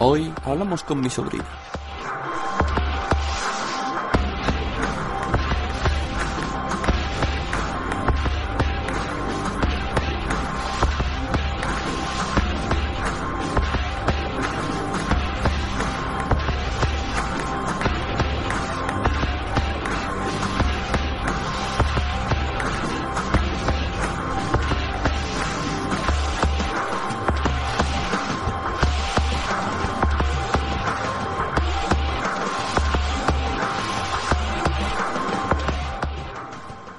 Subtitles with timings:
[0.00, 1.44] Hoy hablamos con mi sobrina.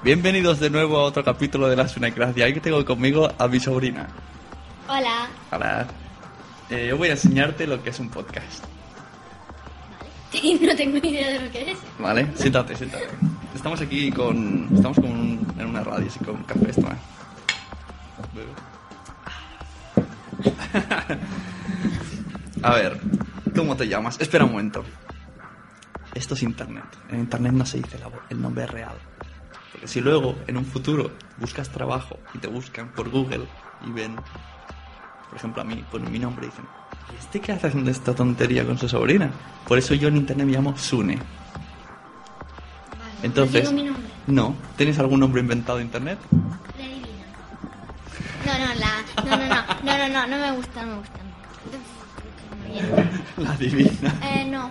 [0.09, 2.43] Bienvenidos de nuevo a otro capítulo de la Sunecracia.
[2.45, 4.07] Hoy tengo conmigo a mi sobrina.
[4.87, 5.27] Hola.
[5.51, 5.85] Hola.
[6.71, 8.63] Eh, yo voy a enseñarte lo que es un podcast.
[10.61, 11.77] no tengo ni idea de lo que es.
[11.99, 13.05] Vale, siéntate, siéntate.
[13.53, 14.67] Estamos aquí con.
[14.73, 16.71] Estamos con un- en una radio, así con un café.
[16.71, 16.97] Esto, ¿eh?
[22.63, 22.99] A ver,
[23.55, 24.19] ¿cómo te llamas?
[24.19, 24.83] Espera un momento.
[26.15, 26.85] Esto es internet.
[27.09, 28.95] En internet no se dice la el nombre real.
[29.85, 33.45] Si luego, en un futuro, buscas trabajo y te buscan por Google
[33.87, 36.65] y ven, por ejemplo, a mí, ponen mi nombre y dicen,
[37.13, 39.31] ¿y este qué hace haciendo esta tontería con su sobrina?
[39.67, 41.15] Por eso yo en internet me llamo Sune.
[41.15, 41.23] Vale,
[43.23, 44.11] Entonces, no digo mi nombre.
[44.27, 44.55] no.
[44.75, 46.19] ¿Tienes algún nombre inventado de internet?
[46.77, 47.25] La divina.
[48.45, 48.91] No, no, la.
[49.25, 49.63] No, no, no.
[49.83, 50.27] No, no, no.
[50.27, 51.19] No me gusta, no me gusta.
[51.23, 51.29] No.
[53.43, 54.13] La divina.
[54.23, 54.69] Eh, no.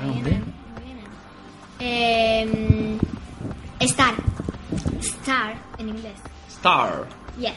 [0.00, 0.14] No,
[1.90, 2.98] Eh,
[3.80, 4.14] star.
[5.00, 6.18] Star en inglés.
[6.48, 7.08] Star.
[7.38, 7.54] Yes.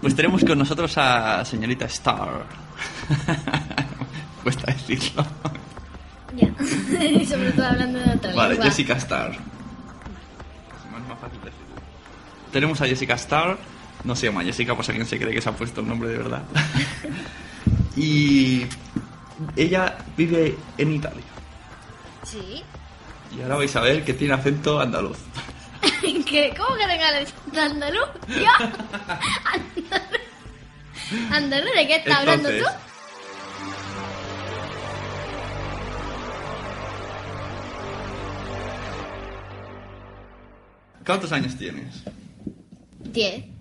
[0.00, 2.44] Pues tenemos con nosotros a señorita Star.
[4.42, 5.26] Cuesta decirlo.
[6.36, 6.48] Ya.
[7.00, 8.66] Y sobre todo hablando de otra Vale, lengua.
[8.66, 9.30] Jessica Star.
[9.32, 9.38] Es
[11.08, 11.82] más fácil decirlo.
[12.52, 13.56] Tenemos a Jessica Star.
[14.04, 16.18] No se llama Jessica, pues alguien se cree que se ha puesto el nombre de
[16.18, 16.42] verdad.
[17.96, 18.66] y
[19.56, 21.24] ella vive en Italia.
[22.24, 22.62] Sí.
[23.36, 25.18] Y ahora vais a ver que tiene acento andaluz.
[26.00, 26.66] ¿Cómo que tengo
[27.52, 28.08] de andaluz?
[28.28, 28.50] Yo.
[29.52, 30.08] Andaluz.
[31.30, 31.74] ¿Andaluz?
[31.74, 32.64] ¿De qué estás hablando tú?
[41.04, 42.02] ¿Cuántos años tienes?
[43.00, 43.53] Diez.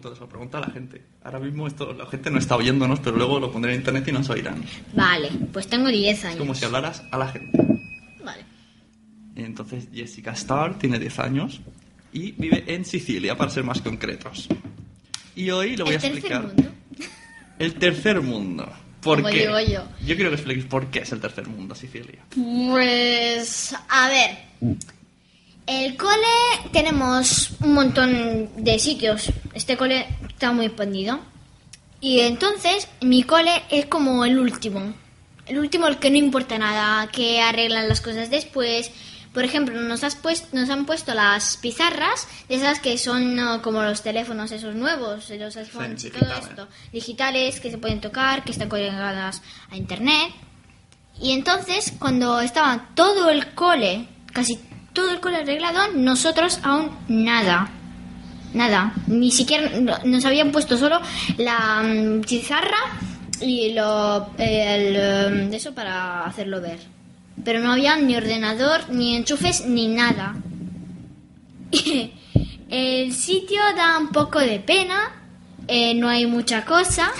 [0.00, 1.02] Pregunto, eso pregunta a la gente.
[1.22, 4.12] Ahora mismo esto, la gente no está oyéndonos, pero luego lo pondré en internet y
[4.12, 4.64] nos oirán.
[4.94, 6.38] Vale, pues tengo diez Es años.
[6.38, 7.58] como si hablaras a la gente.
[8.24, 8.44] Vale.
[9.36, 11.60] Entonces Jessica Starr tiene 10 años
[12.14, 14.48] y vive en Sicilia, para ser más concretos.
[15.36, 16.70] Y hoy le voy El a tercer explicar mundo.
[17.58, 18.72] el tercer mundo.
[19.02, 19.40] ¿Por Como qué?
[19.40, 19.84] digo yo.
[20.06, 22.24] Yo quiero que expliques por qué es el tercer mundo Sicilia.
[22.34, 24.76] Pues, a ver.
[25.66, 29.30] El cole tenemos un montón de sitios.
[29.54, 31.20] Este cole está muy expandido.
[32.00, 34.94] Y entonces mi cole es como el último.
[35.46, 38.90] El último el que no importa nada, que arreglan las cosas después.
[39.34, 43.82] Por ejemplo, nos, has puesto, nos han puesto las pizarras, de esas que son como
[43.82, 46.48] los teléfonos esos nuevos, los iPhones y todo digitales.
[46.48, 46.68] esto.
[46.92, 50.32] Digitales, que se pueden tocar, que están colgadas a internet.
[51.20, 54.58] Y entonces, cuando estaba todo el cole, casi
[54.92, 57.70] todo el cole arreglado, nosotros aún nada.
[58.54, 58.92] Nada.
[59.06, 61.00] Ni siquiera no- nos habían puesto solo
[61.38, 62.78] la mm, pizarra
[63.40, 66.78] y lo, el, em, eso para hacerlo ver.
[67.44, 70.34] Pero no había ni ordenador, ni enchufes, ni nada.
[72.70, 75.12] el sitio da un poco de pena,
[75.68, 77.10] eh, no hay mucha cosa.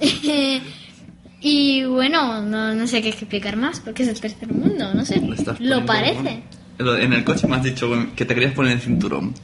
[1.40, 5.20] y bueno, no, no sé qué explicar más, porque es el tercer mundo, no sé.
[5.60, 6.42] Lo parece.
[6.78, 9.34] En el coche me has dicho que te querías poner el cinturón.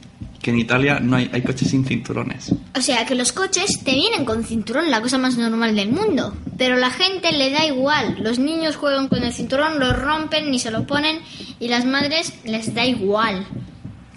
[0.41, 2.53] Que en Italia no hay, coches sin cinturones.
[2.75, 6.33] O sea, que los coches te vienen con cinturón, la cosa más normal del mundo.
[6.57, 8.17] Pero la gente le da igual.
[8.21, 11.19] Los niños juegan con el cinturón, lo rompen, ni se lo ponen.
[11.59, 13.45] Y las madres les da igual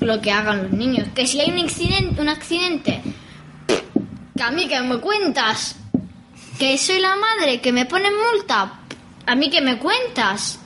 [0.01, 1.09] lo que hagan los niños.
[1.15, 3.01] Que si hay un accidente, un accidente
[4.37, 5.77] que a mí que me cuentas.
[6.59, 8.81] Que soy la madre, que me ponen multa.
[9.27, 10.59] A mí que me cuentas.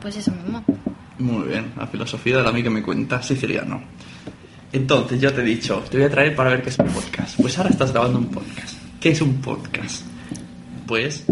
[0.00, 0.64] Pues eso mismo.
[1.24, 3.80] Muy bien, la filosofía de la mí que me cuentas siciliano.
[4.70, 7.40] Entonces, yo te he dicho, te voy a traer para ver qué es un podcast.
[7.40, 8.76] Pues ahora estás grabando un podcast.
[9.00, 10.04] ¿Qué es un podcast?
[10.86, 11.24] Pues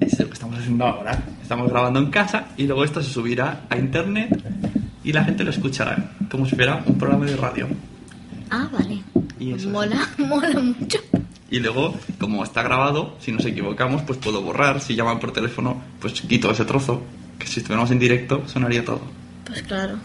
[0.00, 1.22] es lo que estamos haciendo ahora.
[1.42, 4.30] Estamos grabando en casa y luego esto se subirá a internet
[5.04, 7.68] y la gente lo escuchará como si fuera un programa de radio.
[8.48, 9.02] Ah, vale.
[9.38, 9.72] Y eso es.
[9.74, 11.00] mola, mola mucho.
[11.50, 14.80] Y luego, como está grabado, si nos equivocamos, pues puedo borrar.
[14.80, 17.02] Si llaman por teléfono, pues quito ese trozo.
[17.38, 19.02] Que si estuviéramos en directo, sonaría todo.
[19.44, 19.98] Pues claro.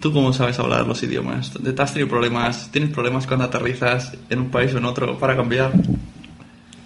[0.00, 1.52] ¿Tú cómo sabes hablar los idiomas?
[1.52, 2.70] ¿Te has tenido problemas?
[2.70, 5.72] ¿Tienes problemas cuando aterrizas en un país o en otro para cambiar?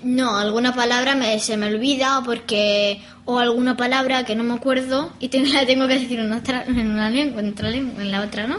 [0.03, 3.01] No, alguna palabra me, se me olvida porque...
[3.27, 6.65] O alguna palabra que no me acuerdo y tengo, la tengo que decir en, otra,
[6.65, 8.57] en una lengua, en, otra lengua, en la otra, ¿no?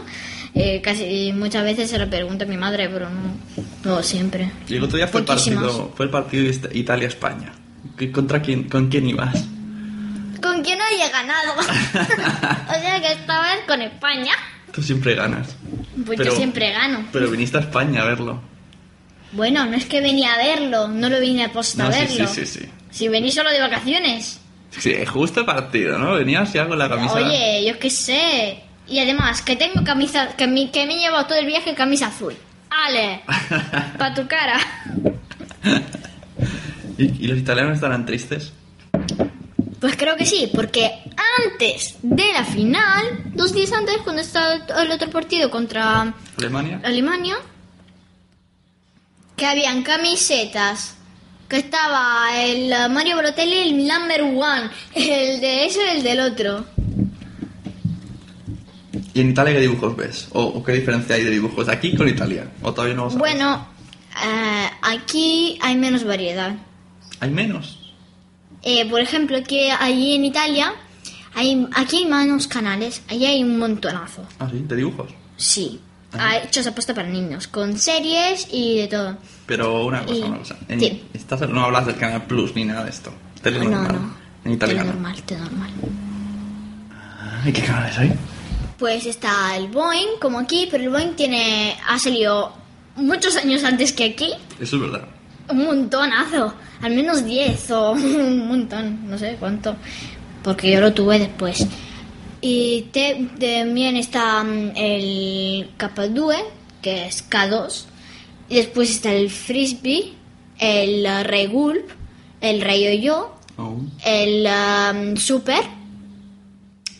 [0.54, 3.34] Eh, casi muchas veces se lo pregunto a mi madre, pero no,
[3.84, 4.50] no siempre.
[4.68, 7.52] Y el otro día fue el partido, fue el partido Italia-España.
[7.98, 9.44] ¿Qué- ¿Contra quién, con quién ibas?
[10.42, 11.54] ¿Con quién no haya ganado?
[11.60, 11.62] o
[12.80, 14.32] sea que esta vez con España.
[14.72, 15.54] Tú siempre ganas.
[16.06, 17.06] Pues Pero- yo siempre gano.
[17.12, 18.40] Pero viniste a España a verlo.
[19.32, 22.26] Bueno, no es que venía a verlo, no lo vine a posta No, a verlo.
[22.26, 22.68] sí, sí, sí.
[22.90, 24.40] Si venís solo de vacaciones.
[24.78, 26.12] Sí, justo partido, ¿no?
[26.14, 27.14] Venías ya con la camisa.
[27.14, 28.62] Oye, yo qué sé.
[28.88, 32.08] Y además, que tengo camisa, que me, que me he llevado todo el viaje camisa
[32.08, 32.34] azul.
[32.70, 33.22] ¡Ale!
[33.98, 34.58] Pa' tu cara.
[36.98, 38.52] ¿Y, y los italianos estarán tristes?
[39.82, 40.92] Pues creo que sí, porque
[41.44, 46.80] antes de la final, dos días antes, cuando estaba el otro partido contra ¿Alemania?
[46.84, 47.34] Alemania,
[49.34, 50.94] que habían camisetas,
[51.48, 56.64] que estaba el Mario Brotelli, el number one, el de eso y el del otro.
[59.14, 60.28] ¿Y en Italia qué dibujos ves?
[60.30, 62.48] ¿O, o qué diferencia hay de dibujos de aquí con Italia?
[62.62, 63.18] ¿O todavía no lo sabes?
[63.18, 63.66] Bueno,
[64.24, 66.54] eh, aquí hay menos variedad.
[67.18, 67.81] ¿Hay menos?
[68.62, 70.72] Eh, por ejemplo, que allí en Italia,
[71.34, 74.24] hay, aquí hay menos canales, allí hay un montonazo.
[74.38, 75.10] Ah, sí, de dibujos.
[75.36, 75.80] Sí,
[76.12, 79.16] ha hechos apuesta para niños, con series y de todo.
[79.46, 80.56] Pero una cosa, Y- una cosa.
[80.68, 81.02] En, sí.
[81.14, 83.12] estás- no hablas del Canal Plus ni nada de esto.
[83.42, 83.92] Tele No, normal.
[83.92, 84.14] no.
[84.44, 84.92] En italiano.
[84.92, 85.70] Normal, normal.
[87.44, 88.12] ¿Y qué canales hay?
[88.78, 92.52] Pues está el Boeing, como aquí, pero el Boeing tiene, ha salido
[92.96, 94.32] muchos años antes que aquí.
[94.60, 95.08] Eso es verdad.
[95.50, 99.76] Un montonazo, al menos 10 o un montón, no sé cuánto,
[100.42, 101.66] porque yo lo tuve después.
[102.40, 106.36] Y te- también está mm, el K2,
[106.80, 107.84] que es K2,
[108.48, 110.14] y después está el Frisbee,
[110.58, 111.88] el Rey Gulp,
[112.40, 113.76] el Rey Yo, Oh.
[114.06, 115.60] el um, Super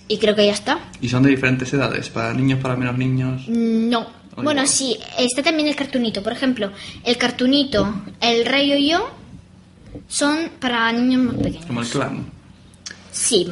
[0.06, 0.78] Y creo que ya está.
[1.00, 3.48] Y son de diferentes edades, para niños, para menos niños.
[3.48, 4.06] No.
[4.34, 6.22] Oye, bueno, sí, está también el cartunito.
[6.22, 6.72] Por ejemplo,
[7.04, 9.10] el cartunito, el rey y yo
[10.08, 11.66] son para niños más pequeños.
[11.66, 12.24] Como el clan.
[13.10, 13.46] Sí,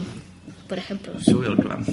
[0.69, 1.13] por ejemplo.
[1.27, 1.85] Veo el clan.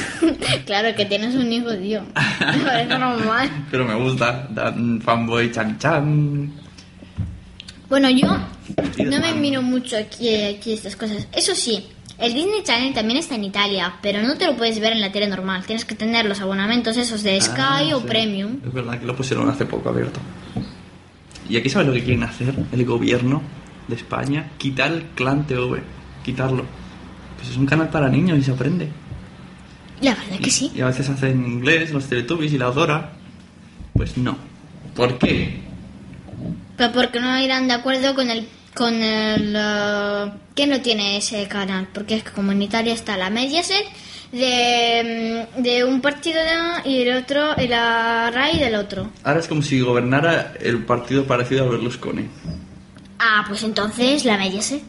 [0.66, 2.02] claro que tienes un hijo, tío.
[2.40, 3.66] Me parece normal.
[3.70, 4.48] Pero me gusta.
[4.50, 6.52] Dan fanboy chan chan.
[7.88, 8.28] Bueno, yo
[8.98, 11.26] no me miro mucho aquí, aquí estas cosas.
[11.32, 11.86] Eso sí,
[12.18, 15.12] el Disney Channel también está en Italia, pero no te lo puedes ver en la
[15.12, 15.64] tele normal.
[15.66, 18.06] Tienes que tener los abonamientos esos de Sky Ah, o sí.
[18.06, 18.58] Premium.
[18.66, 20.20] Es verdad que lo pusieron hace poco abierto.
[21.48, 23.42] ¿Y aquí sabes lo que quieren hacer el gobierno
[23.88, 24.50] de España?
[24.58, 25.82] Quitar el clan TV.
[26.24, 26.64] Quitarlo.
[27.36, 28.88] Pues es un canal para niños y se aprende.
[30.00, 30.72] La verdad que sí.
[30.74, 33.12] Y a veces hacen inglés, los Teletubbies y la Dora.
[33.92, 34.36] Pues no.
[34.94, 35.60] ¿Por qué?
[36.76, 38.46] Pero porque no irán de acuerdo con el
[38.76, 41.88] con el eh, ¿quién no tiene ese canal?
[41.92, 43.84] Porque es que como en Italia está la Mediaset
[44.32, 49.10] de, mm, de un partido de- y el otro y la RAI del otro.
[49.24, 52.26] Ahora es como si gobernara el partido parecido a Berlusconi.
[53.18, 54.82] Ah, pues entonces la Mediaset.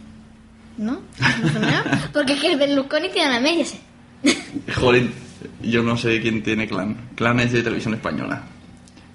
[0.78, 1.02] ¿No?
[2.14, 3.80] Porque es que el Berlusconi tiene la Mediaset.
[4.76, 5.08] Joder,
[5.62, 7.10] yo no sé quién tiene clan.
[7.16, 8.44] Clan es de televisión española.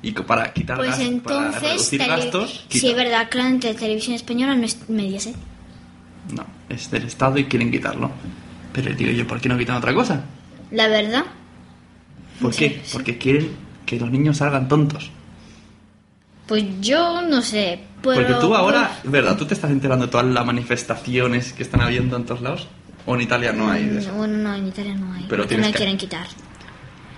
[0.02, 3.72] Y para quitar Pues gas- para entonces reducir tele- gastos, sí es verdad, Clan de
[3.74, 5.36] televisión española no es Mediaset.
[6.34, 8.10] No, es del Estado y quieren quitarlo.
[8.72, 10.24] Pero digo yo, ¿por qué no quitan otra cosa?
[10.72, 11.24] La verdad.
[12.40, 12.80] ¿Por Sí, qué?
[12.84, 12.90] sí.
[12.92, 13.50] Porque quieren
[13.86, 15.10] que los niños salgan tontos.
[16.46, 17.80] Pues yo no sé.
[18.02, 18.16] Pero...
[18.16, 19.36] Porque tú ahora, ¿verdad?
[19.36, 22.66] ¿Tú te estás enterando de todas las manifestaciones que están habiendo en todos lados?
[23.06, 24.10] ¿O en Italia no hay de eso?
[24.10, 25.26] No, bueno, no, en Italia no hay.
[25.28, 26.26] Pero que- quieren quitar.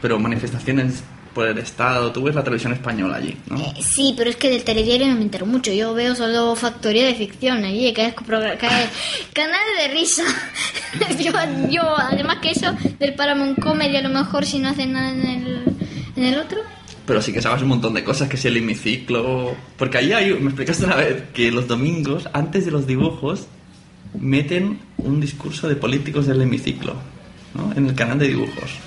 [0.03, 1.03] Pero manifestaciones
[1.35, 3.59] por el Estado, tú ves la televisión española allí, ¿no?
[3.59, 5.73] Eh, sí, pero es que del telediario no me entero mucho.
[5.73, 10.23] Yo veo solo Factoría de Ficción allí, que es, canal de risa.
[11.21, 11.33] yo,
[11.69, 15.27] yo, además que eso, del Paramount Comedy, a lo mejor si no hacen nada en
[15.27, 15.63] el,
[16.17, 16.61] en el otro.
[17.07, 19.55] Pero sí que sabes un montón de cosas, que si el hemiciclo...
[19.77, 23.47] Porque ahí hay, me explicaste una vez que los domingos, antes de los dibujos,
[24.19, 26.95] meten un discurso de políticos del hemiciclo,
[27.55, 27.73] ¿no?
[27.77, 28.79] En el canal de dibujos.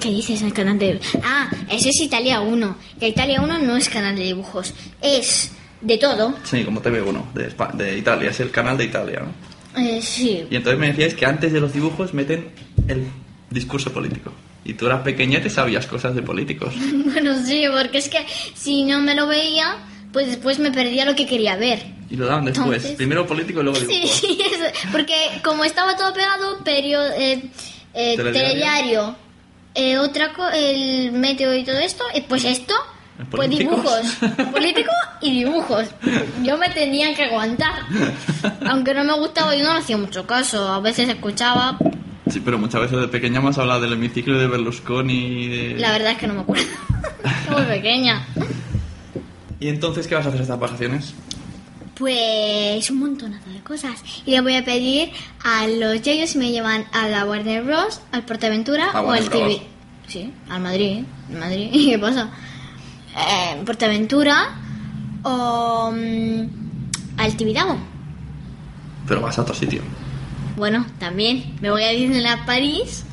[0.00, 1.00] ¿Qué dices el canal de.?
[1.22, 2.76] Ah, eso es Italia 1.
[3.00, 4.74] Que Italia 1 no es canal de dibujos.
[5.02, 6.34] Es de todo.
[6.44, 9.80] Sí, como TV1, de, Espa- de Italia, es el canal de Italia, ¿no?
[9.80, 10.44] Eh, sí.
[10.50, 12.50] Y entonces me decías que antes de los dibujos meten
[12.88, 13.06] el
[13.50, 14.32] discurso político.
[14.64, 16.74] Y tú eras pequeña y te sabías cosas de políticos.
[17.04, 18.18] Bueno, sí, porque es que
[18.54, 19.76] si no me lo veía,
[20.12, 21.84] pues después me perdía lo que quería ver.
[22.10, 22.66] Y lo daban después.
[22.68, 24.10] Entonces- Primero político y luego Sí, dibujos.
[24.20, 25.14] sí, es- porque
[25.44, 27.42] como estaba todo pegado, perio, eh,
[27.94, 29.16] eh, Telediario.
[29.78, 32.74] Eh, otra co- el meteo y todo esto, y pues esto,
[33.30, 34.02] pues dibujos,
[34.52, 35.86] político y dibujos.
[36.42, 37.82] Yo me tenía que aguantar,
[38.68, 41.78] aunque no me gustaba, yo no le hacía mucho caso, a veces escuchaba,
[42.30, 45.80] Sí, pero muchas veces de pequeña hemos hablado del hemiciclo de Berlusconi y de...
[45.80, 46.66] la verdad es que no me acuerdo,
[47.46, 48.26] Soy muy pequeña.
[49.60, 51.14] ¿Y entonces qué vas a hacer estas vacaciones?
[51.98, 54.02] Pues un montonazo de cosas.
[54.24, 55.10] Y le voy a pedir
[55.42, 59.28] a los yayos si me llevan a la Warner Bros, al Portaventura A o al
[59.28, 59.60] TV.
[60.06, 60.98] Sí, al Madrid.
[60.98, 61.04] ¿eh?
[61.36, 61.70] Madrid.
[61.90, 62.30] ¿Qué pasa?
[63.16, 64.54] Eh, Portaventura
[65.24, 67.76] o mm, al Tibidabo.
[69.08, 69.82] Pero vas a otro sitio.
[70.56, 73.04] Bueno, también me voy a Disneyland París,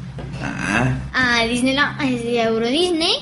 [0.42, 3.14] Ah, a Disneyland, a Euro Disney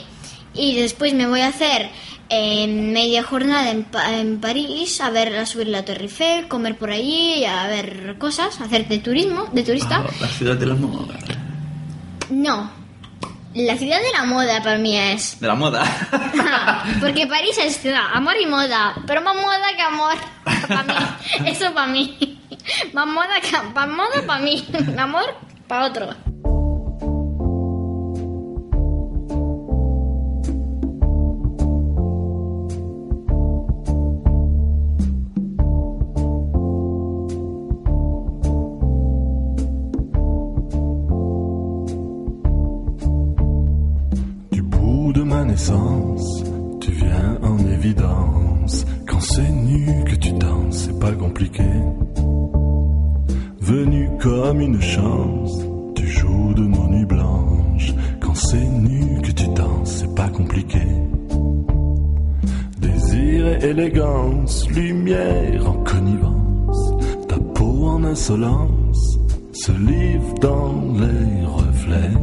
[0.54, 1.90] y después me voy a hacer
[2.30, 6.78] eh, media jornada en, Pa- en París a ver a subir la Torre Eiffel, comer
[6.78, 10.04] por allí, a ver cosas, hacer de turismo, de turista.
[10.08, 11.16] ah, la ciudad de la moda.
[12.30, 12.72] No,
[13.54, 15.40] la ciudad de la moda para mí es.
[15.40, 15.84] De la moda.
[17.02, 20.16] Porque París es ciudad, amor y moda, pero más moda que amor.
[20.68, 20.94] Para mí,
[21.52, 22.40] eso para mí.
[22.94, 24.66] Más moda que más moda para mí,
[24.98, 25.26] amor
[25.68, 26.33] para otro.
[46.80, 48.86] Tu viens en évidence.
[49.08, 51.64] Quand c'est nu que tu danses, c'est pas compliqué.
[53.62, 55.64] Venu comme une chance,
[55.96, 57.94] tu joues de nos nuits blanches.
[58.20, 60.82] Quand c'est nu que tu danses, c'est pas compliqué.
[62.80, 66.94] Désir et élégance, lumière en connivence,
[67.28, 69.20] ta peau en insolence
[69.54, 72.20] se livre dans les reflets.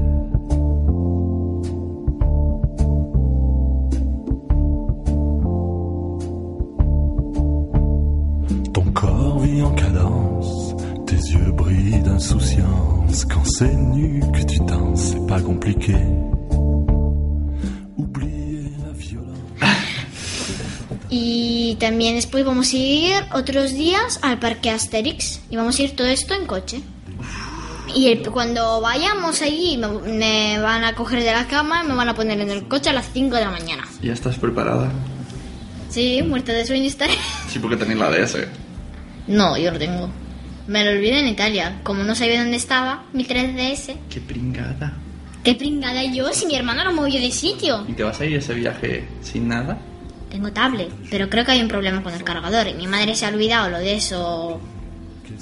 [15.61, 15.97] Compliqué.
[21.12, 25.97] Y también después vamos a ir otros días al parque Asterix y vamos a ir
[25.97, 26.81] todo esto en coche.
[27.95, 31.95] Y el- cuando vayamos allí me, me van a coger de la cama y me
[31.95, 33.83] van a poner en el coche a las 5 de la mañana.
[34.00, 34.93] ¿Ya estás preparada?
[35.88, 37.14] Sí, muerta de sueño estaré.
[37.49, 38.47] Sí, porque tenéis la DS.
[39.26, 40.09] No, yo lo tengo.
[40.69, 41.81] Me lo olvidé en Italia.
[41.83, 43.97] Como no sabía dónde estaba, mi 3DS.
[44.09, 44.97] Qué pringada.
[45.44, 47.85] Qué pringada yo si mi hermano lo movió de sitio.
[47.88, 49.78] ¿Y te vas a ir ese viaje sin nada?
[50.30, 53.26] Tengo tablet, pero creo que hay un problema con el cargador y mi madre se
[53.26, 54.61] ha olvidado lo de eso.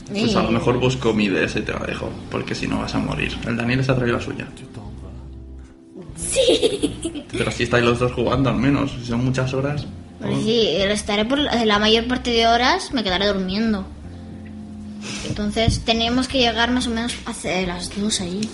[0.09, 2.95] Pues a lo mejor busco mi DS y te la dejo, porque si no vas
[2.95, 3.37] a morir.
[3.47, 4.47] El Daniel se ha traído la suya.
[6.17, 7.25] Sí.
[7.31, 9.87] Pero si estáis los dos jugando al menos, si son muchas horas.
[10.21, 13.87] Pues sí, estaré por la la mayor parte de horas, me quedaré durmiendo.
[15.29, 18.49] Entonces tenemos que llegar más o menos hacia las dos allí.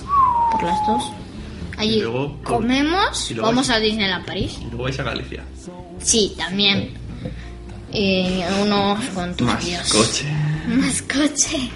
[0.53, 1.13] Por las dos.
[1.77, 4.59] Allí Y luego- comemos, y luego- vamos a Disneyland París.
[4.61, 5.43] Y luego vais a Galicia.
[6.01, 6.91] Sí, también.
[7.93, 9.93] Y unos cuantos Más días.
[9.93, 10.25] coche.
[10.69, 11.71] Más coche.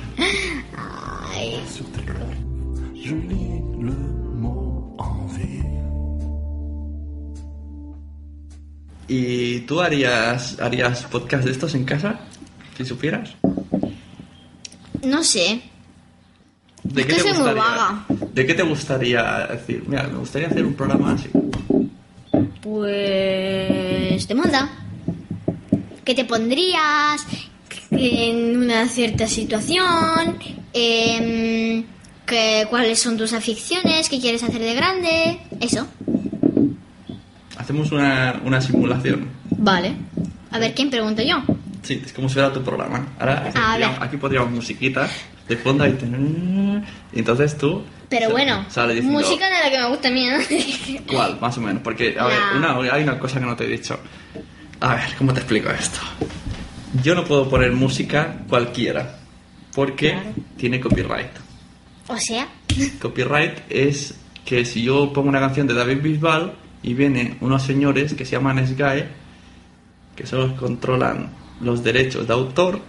[1.35, 1.61] Ay.
[9.07, 12.21] ¿Y tú harías, harías podcast de estos en casa?
[12.77, 13.31] Si supieras.
[15.03, 15.63] No sé.
[16.93, 18.05] ¿De Es que soy muy vaga.
[18.33, 19.85] ¿De qué te gustaría decir?
[19.87, 21.29] Mira, me gustaría hacer un programa así.
[22.63, 24.71] Pues de moda.
[26.05, 27.27] ¿Qué te pondrías
[27.91, 30.39] en una cierta situación?
[30.73, 31.85] Em,
[32.27, 34.09] que, ¿Cuáles son tus aficiones?
[34.09, 35.41] ¿Qué quieres hacer de grande?
[35.61, 35.87] Eso.
[37.57, 39.29] Hacemos una, una simulación.
[39.51, 39.95] Vale.
[40.51, 41.43] A ver, ¿quién pregunto yo?
[41.89, 43.15] Sí, es como si fuera tu programa.
[43.19, 43.87] Ahora, aquí, A ver.
[43.89, 45.09] pondríamos- aquí pondríamos musiquita
[45.49, 47.83] de fondo y, ten- y entonces tú...
[48.11, 50.27] Pero bueno, sale diciendo, música de la que me gusta a mí.
[50.29, 50.37] ¿no?
[51.11, 51.39] ¿Cuál?
[51.41, 51.81] Más o menos.
[51.83, 53.99] Porque, a ver, una- hay una cosa que no te he dicho.
[54.81, 55.99] A ver, ¿cómo te explico esto?
[57.03, 59.17] Yo no puedo poner música cualquiera.
[59.75, 60.31] Porque Claro.
[60.59, 61.31] tiene copyright.
[62.09, 62.49] o sea,
[63.01, 68.13] Copyright es que si yo pongo una canción de David Bisbal y vienen unos señores
[68.13, 69.07] que se llaman SGAE,
[70.17, 72.81] que solo controlan los derechos de autor,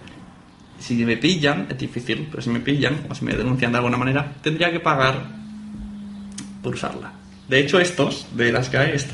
[0.78, 3.96] si me pillan, es difícil, pero si me pillan o si me denuncian de alguna
[3.96, 5.26] manera, tendría que pagar
[6.62, 7.12] por usarla.
[7.48, 9.10] De hecho, estos de las SGAE est-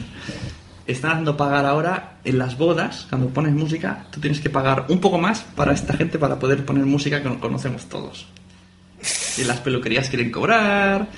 [0.87, 5.01] están dando pagar ahora en las bodas, cuando pones música, tú tienes que pagar un
[5.01, 8.27] poco más para esta gente para poder poner música que no conocemos todos
[9.39, 11.09] y las peluquerías quieren cobrar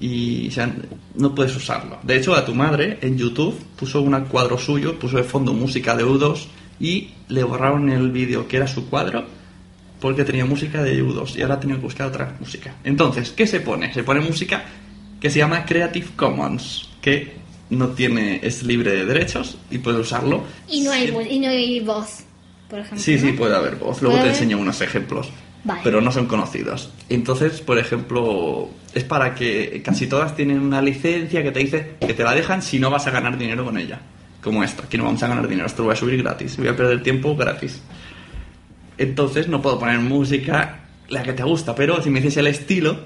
[0.00, 0.72] y o
[1.14, 1.98] no puedes usarlo.
[2.02, 5.96] De hecho, a tu madre en YouTube puso un cuadro suyo, puso de fondo música
[5.96, 6.46] de U2
[6.80, 9.24] y le borraron el vídeo que era su cuadro
[10.00, 12.74] porque tenía música de U2 y ahora tenido que buscar otra música.
[12.84, 13.92] Entonces, ¿qué se pone?
[13.94, 14.64] Se pone música
[15.20, 17.32] que se llama Creative Commons, que
[17.70, 20.44] no tiene es libre de derechos y puedes usarlo.
[20.68, 22.24] y no hay, y no hay voz,
[22.68, 22.98] por ejemplo.
[23.00, 24.02] Sí, sí, puede haber voz.
[24.02, 24.42] Luego ¿Puede te haber?
[24.42, 25.30] enseño unos ejemplos.
[25.64, 25.80] Vale.
[25.82, 26.90] Pero no son conocidos.
[27.08, 32.12] Entonces, por ejemplo, es para que casi todas tienen una licencia que te dice que
[32.12, 34.02] te la dejan si no vas a ganar dinero con ella.
[34.44, 36.68] Como esta, aquí no vamos a ganar dinero, esto lo voy a subir gratis, voy
[36.68, 37.80] a perder tiempo gratis.
[38.98, 42.98] Entonces no puedo poner música la que te gusta, pero si me dices el estilo,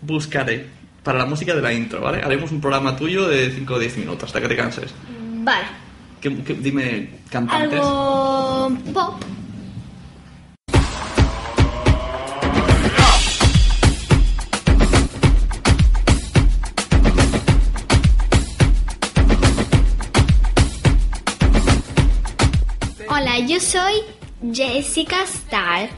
[0.00, 0.66] buscaré
[1.02, 2.22] para la música de la intro, ¿vale?
[2.22, 4.92] Haremos un programa tuyo de 5 o 10 minutos hasta que te canses.
[5.44, 5.66] Vale.
[6.20, 7.78] ¿Qué- qué- dime cantantes.
[7.78, 9.22] Algo pop.
[23.56, 23.94] Yo soy
[24.52, 25.88] Jessica Starr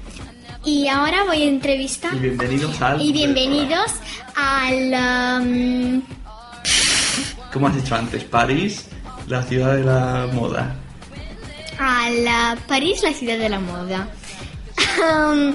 [0.65, 3.03] y ahora voy a entrevistar Y bienvenidos al...
[3.03, 3.95] y bienvenidos
[4.37, 6.03] al um,
[7.53, 8.87] Como has dicho antes, París,
[9.27, 10.77] la ciudad de la moda.
[11.81, 14.09] a la París, la ciudad de la moda.
[14.99, 15.55] Um, eh,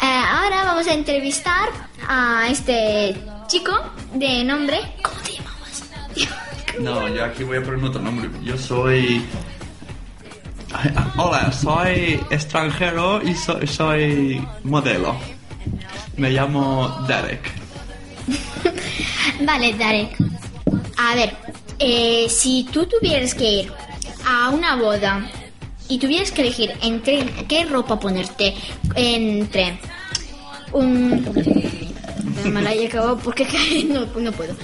[0.00, 1.68] ahora vamos a entrevistar
[2.08, 3.14] a este
[3.46, 3.72] chico
[4.14, 4.80] de nombre.
[5.00, 5.84] ¿Cómo te llamabas?
[6.80, 8.28] No, yo aquí voy a poner otro nombre.
[8.42, 9.24] Yo soy...
[11.16, 15.16] Hola, soy extranjero y soy, modelo.
[16.16, 17.52] Me llamo Derek.
[19.40, 20.16] Vale, Darek.
[20.96, 21.36] A ver,
[21.78, 23.72] eh, si tú tuvieras que ir
[24.26, 25.28] a una boda
[25.88, 28.54] y tuvieras que elegir entre qué ropa ponerte,
[28.94, 29.78] entre
[30.72, 31.24] un...
[32.44, 32.90] Me la he
[33.22, 33.46] porque
[33.88, 34.54] no, puedo.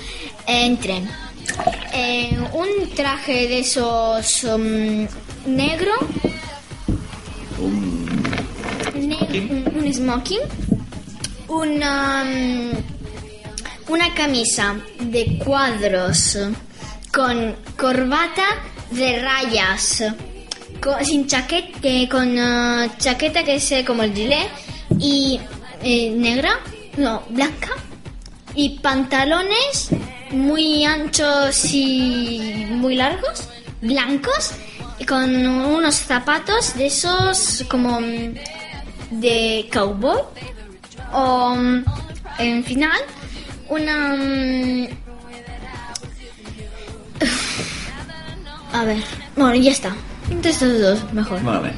[0.46, 1.02] Entre
[1.92, 5.06] eh, un traje de esos um,
[5.46, 5.92] negro,
[8.94, 10.40] ne- un, un smoking,
[11.48, 12.72] una, um,
[13.88, 16.38] una camisa de cuadros
[17.12, 18.44] con corbata
[18.90, 20.04] de rayas,
[20.80, 24.48] co- sin chaqueta, con eh, chaqueta que es como el gilet
[24.98, 25.40] y
[25.82, 26.60] eh, negra,
[26.96, 27.70] no, blanca.
[28.54, 29.90] Y pantalones
[30.32, 33.48] muy anchos y muy largos,
[33.80, 34.50] blancos,
[35.06, 38.34] con unos zapatos de esos como mm,
[39.10, 40.22] de cowboy
[41.12, 41.84] o mm,
[42.38, 43.00] en final
[43.68, 44.88] una mm,
[48.72, 49.02] a ver
[49.36, 49.94] bueno ya está
[50.30, 51.72] entre estos dos mejor Vale.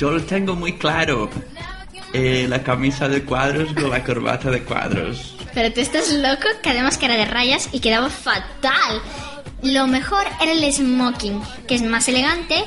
[0.00, 1.28] Yo lo tengo muy claro.
[2.14, 5.36] Eh, la camisa de cuadros con la corbata de cuadros.
[5.54, 9.02] pero tú estás loco que además que era de rayas y quedaba fatal
[9.62, 12.64] lo mejor era el smoking que es más elegante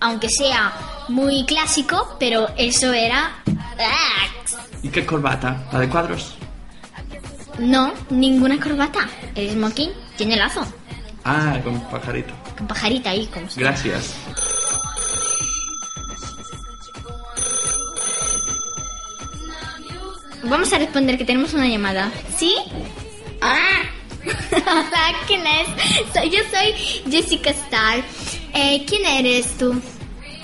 [0.00, 0.72] aunque sea
[1.08, 3.36] muy clásico pero eso era
[3.78, 4.26] ¡Ah!
[4.82, 5.64] ¿Y qué corbata?
[5.72, 6.34] ¿La de cuadros?
[7.58, 10.64] no ninguna corbata el smoking tiene lazo
[11.26, 12.34] Ah, con pajarito.
[12.58, 14.14] con pajarita ahí como Gracias.
[20.44, 22.10] Vamos a responder que tenemos una llamada.
[22.36, 22.54] ¿Sí?
[23.40, 23.90] Hola.
[25.26, 26.30] ¿quién es?
[26.30, 26.72] Yo soy
[27.10, 28.02] Jessica Starr.
[28.54, 29.80] Eh, ¿Quién eres tú?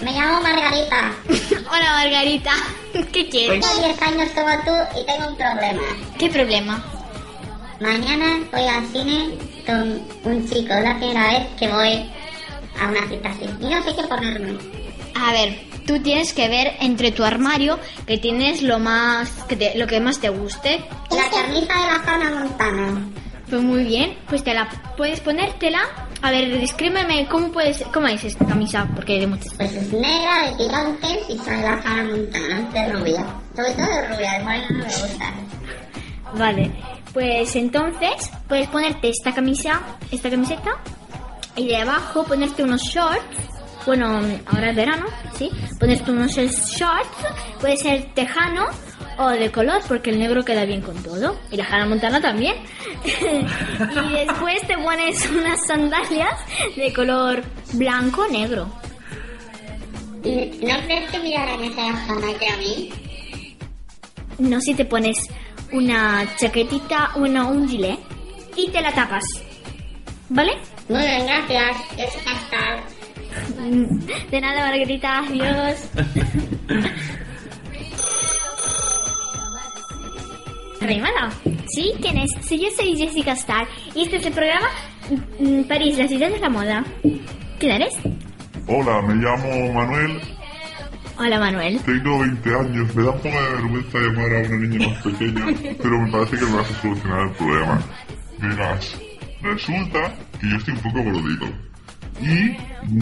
[0.01, 1.13] Me llamo Margarita.
[1.71, 2.51] Hola, Margarita.
[3.13, 3.61] ¿Qué quieres?
[3.67, 5.83] Tengo 10 años como tú y tengo un problema.
[6.19, 6.85] ¿Qué problema?
[7.81, 9.35] Mañana voy al cine
[9.67, 10.75] con un chico.
[10.75, 12.11] Es la primera vez que voy
[12.81, 13.45] a una cita así.
[13.61, 14.59] Y no sé qué ponerme.
[15.15, 19.79] A ver, tú tienes que ver entre tu armario que tienes lo más que te-
[19.79, 20.83] lo que más te guste.
[21.11, 23.09] La camisa de la Hannah Montana.
[23.51, 25.81] Pues muy bien, pues te la puedes ponértela.
[26.23, 29.53] A ver, descríbeme cómo puedes cómo es esta camisa porque hay de muchas.
[29.55, 33.27] Pues es negra, de tirantes y trae la Hannah Montana de rubia.
[33.57, 35.35] Sobre todo de rubia, de morena no me gusta.
[36.39, 36.71] Vale,
[37.13, 39.81] pues entonces puedes ponerte esta camisa,
[40.13, 40.71] esta camiseta
[41.57, 43.21] y de abajo ponerte unos shorts.
[43.85, 45.51] Bueno, ahora es verano, ¿sí?
[45.81, 47.09] Ponerte unos shorts,
[47.61, 48.67] puede ser tejano
[49.21, 51.39] o de color porque el negro queda bien con todo.
[51.51, 52.57] Y la Hannah Montana también.
[53.05, 56.35] y después te pones unas sandalias
[56.75, 57.43] de color
[57.75, 58.67] blanco-negro.
[60.25, 62.93] ¿Y no crees que mirarán esa Hannah que a mí?
[64.39, 65.19] No si te pones
[65.71, 67.99] una chaquetita, bueno, un gilet
[68.57, 69.25] y te la tapas.
[70.31, 70.53] ¿Vale?
[70.89, 71.77] Muy bien, gracias.
[71.95, 72.81] Jessica Starr.
[74.31, 75.19] De nada, Margarita.
[75.19, 75.91] Adiós.
[80.81, 81.31] Arrimada.
[81.69, 81.93] ¿Sí?
[82.01, 82.31] ¿Quién es?
[82.43, 84.67] Sí, yo soy Jessica Starr y este es el programa
[85.39, 86.85] mm, París, la ciudad de la moda.
[87.59, 87.95] ¿Quién eres?
[88.67, 90.21] Hola, me llamo Manuel,
[91.19, 91.79] Hola, Manuel.
[91.81, 95.47] tengo 20 años, me da un poco de vergüenza llamar a una niña más pequeña,
[95.83, 97.83] pero me parece que me vas a solucionar el problema.
[98.39, 98.97] Verás,
[99.43, 101.47] resulta que yo estoy un poco gordito
[102.23, 102.57] y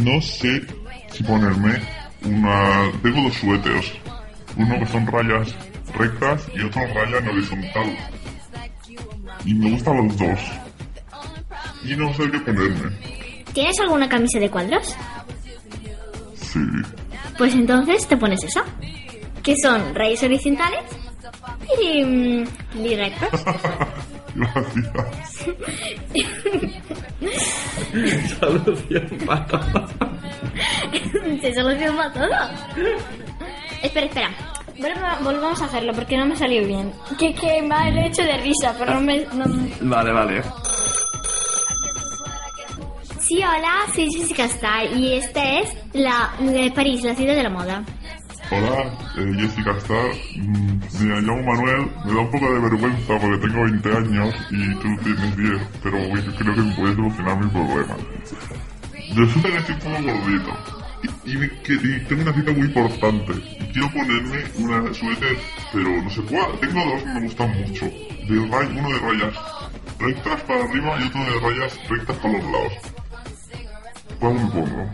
[0.05, 0.63] no sé
[1.13, 1.81] si ponerme
[2.25, 2.91] una...
[3.03, 3.93] Tengo dos suéteres,
[4.57, 5.55] uno que son rayas
[5.95, 7.97] rectas y otro raya en horizontal.
[9.45, 10.41] Y me gustan los dos.
[11.85, 12.91] Y no sé qué ponerme.
[13.53, 14.95] ¿Tienes alguna camisa de cuadros?
[16.35, 16.61] Sí.
[17.37, 18.65] Pues entonces te pones esa.
[19.43, 20.85] Que son rayas horizontales
[21.83, 22.47] y, mm,
[22.85, 23.45] y rectas.
[24.35, 24.87] Gracias.
[28.39, 29.89] Solución para todo.
[31.41, 32.29] Se soluciona todo.
[33.83, 34.31] Espera, espera.
[34.79, 36.93] Volva- volvamos a hacerlo porque no me salió bien.
[37.19, 39.25] Que, que me ha hecho de risa, pero no me...
[39.33, 39.45] no-
[39.83, 40.43] Vale, vale.
[43.21, 47.51] Sí, hola, soy Jessica Starr y esta es la de París, la ciudad de la
[47.51, 47.83] moda.
[48.51, 48.85] Hola,
[49.19, 50.11] eh, Jessica Starr.
[50.37, 51.91] Mm, Me llamo Manuel.
[52.07, 55.99] Me da un poco de vergüenza porque tengo 20 años y tú tienes 10, pero
[55.99, 57.97] yo creo que me puedes solucionar mi problema.
[58.95, 60.78] Que estoy un poco gordito
[61.25, 63.33] y, me- que- y tengo una cita muy importante.
[63.61, 65.37] Y quiero ponerme una suéter,
[65.73, 66.59] pero no sé cuál.
[66.61, 67.85] Tengo dos que me gustan mucho.
[67.87, 69.35] De ray- uno de rayas
[69.99, 72.73] rectas para arriba y otro de rayas rectas para los lados.
[74.21, 74.91] ¿Cuál me pongo?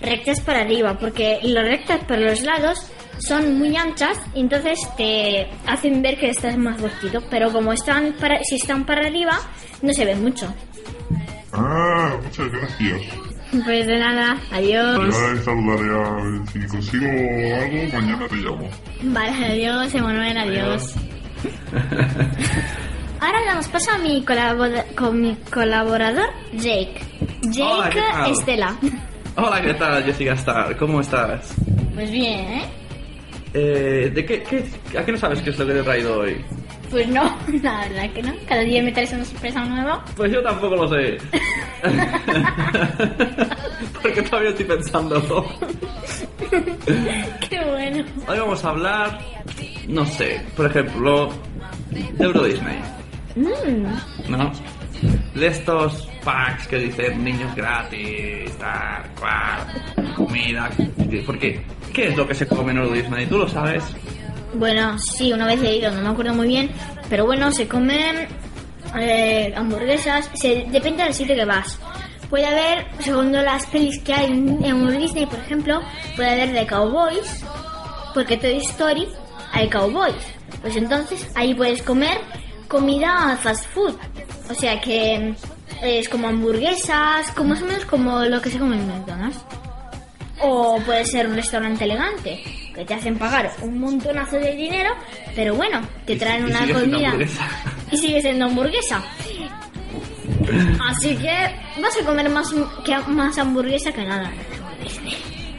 [0.00, 5.46] Rectas para arriba, porque las rectas para los lados son muy anchas y entonces te
[5.66, 9.38] hacen ver que estás más vestido, pero como están para, si están para arriba,
[9.80, 10.52] no se ve mucho.
[11.52, 13.00] Ah, muchas gracias.
[13.64, 14.98] Pues de nada, adiós.
[15.14, 18.70] Ya saludaré a ver si consigo algo, mañana te llamo.
[19.02, 20.94] Vale, adiós, Emanuel, adiós.
[23.20, 26.94] Ahora damos paso a mi, colabora- con mi colaborador, Jake.
[27.42, 28.30] Jake Hola, ¿qué tal?
[28.32, 28.76] Estela.
[29.36, 30.76] Hola, ¿qué tal, Jessica Star?
[30.76, 31.54] ¿Cómo estás?
[31.94, 32.62] Pues bien, ¿eh?
[33.54, 36.20] Eh, ¿de qué, qué- ¿A qué no sabes qué es lo que te he traído
[36.20, 36.42] hoy?
[36.92, 37.22] Pues no,
[37.62, 38.32] la verdad que no.
[38.46, 40.04] Cada día me traes una sorpresa nueva.
[40.14, 41.16] Pues yo tampoco lo sé.
[44.02, 45.46] Porque todavía estoy pensándolo.
[47.48, 48.04] Qué bueno.
[48.28, 49.18] Hoy vamos a hablar,
[49.88, 51.30] no sé, por ejemplo,
[51.90, 52.78] de Euro Disney.
[54.28, 54.52] ¿No?
[55.34, 60.70] De estos packs que dicen niños gratis, tal, cual, comida.
[61.24, 61.64] ¿Por qué?
[61.94, 63.24] ¿Qué es lo que se come en Euro Disney?
[63.26, 63.82] ¿Tú lo sabes?
[64.54, 66.70] Bueno, sí, una vez he ido, no me acuerdo muy bien.
[67.08, 68.28] Pero bueno, se comen
[68.98, 70.30] eh, hamburguesas.
[70.34, 71.78] Se, depende del sitio que vas.
[72.28, 75.80] Puede haber, según las pelis que hay en Disney, por ejemplo,
[76.16, 77.44] puede haber de cowboys.
[78.14, 79.08] Porque Toy Story
[79.52, 80.14] hay cowboys.
[80.60, 82.18] Pues entonces ahí puedes comer
[82.68, 83.94] comida fast food.
[84.50, 85.34] O sea que
[85.82, 89.44] es como hamburguesas, como más o menos como lo que se come en McDonald's.
[90.40, 92.42] O puede ser un restaurante elegante,
[92.74, 94.90] que te hacen pagar un montonazo de dinero,
[95.34, 97.14] pero bueno, te traen y una comida
[97.90, 99.02] y sigue siendo hamburguesa.
[100.90, 102.52] Así que vas a comer más,
[102.84, 104.30] que, más hamburguesa que nada.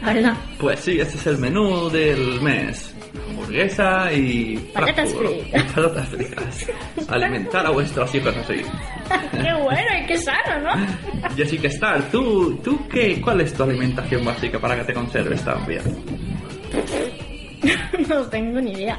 [0.03, 0.33] ¿Verdad?
[0.59, 2.93] Pues sí, este es el menú del mes.
[3.29, 4.57] Hamburguesa y...
[4.73, 5.63] Patatas fritas.
[5.75, 6.67] Patatas fritas.
[7.07, 8.55] Alimentar a vuestros hijos así.
[9.31, 11.29] qué bueno y qué sano, ¿no?
[11.35, 15.65] Jessica Star, ¿tú, tú qué, cuál es tu alimentación básica para que te conserves tan
[15.65, 16.32] bien?
[18.09, 18.97] no tengo ni idea.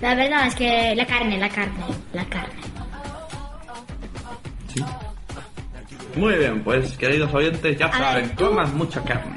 [0.00, 2.54] La verdad es que la carne, la carne, la carne.
[4.72, 4.82] Sí.
[6.16, 9.34] Muy bien, pues queridos oyentes, ya A saben, ver, coman mucha carne.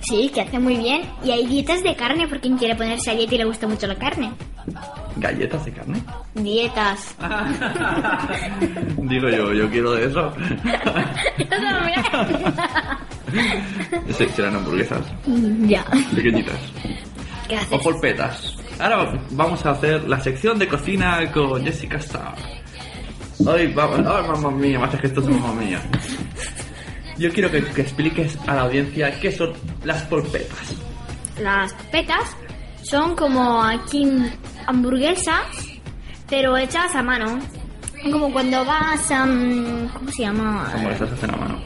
[0.00, 1.02] Sí, que hace muy bien.
[1.24, 3.86] Y hay dietas de carne por quien quiere ponerse a dieta y le gusta mucho
[3.86, 4.30] la carne.
[5.16, 6.02] ¿Galletas de carne?
[6.34, 7.16] Dietas.
[8.98, 10.32] Digo yo, yo quiero de eso.
[11.50, 12.04] También.
[14.34, 15.00] serán hamburguesas,
[15.66, 15.84] ya.
[16.14, 16.56] pequeñitas.
[17.48, 17.72] ¿Qué haces?
[17.72, 18.56] O polpetas.
[18.78, 22.34] Ahora vamos a hacer la sección de cocina con Jessica Star.
[23.44, 24.00] Hoy vamos.
[24.00, 24.78] ¡Ay, mamá mía!
[24.78, 25.80] Más es que esto es mamá mía.
[27.16, 29.52] Yo quiero que, que expliques a la audiencia qué son
[29.84, 30.74] las polpetas.
[31.40, 32.36] Las petas
[32.82, 34.06] son como aquí
[34.66, 35.42] hamburguesas,
[36.28, 37.38] pero hechas a mano.
[38.12, 39.26] Como cuando vas a...
[39.26, 40.68] mm, ¿Cómo se llama?
[40.72, 41.60] Como esas hacen a mano.